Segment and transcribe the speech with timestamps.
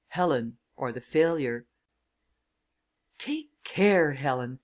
[0.07, 1.67] HELEN; OR THE FAILURE.
[3.19, 4.59] "Take care, Helen!"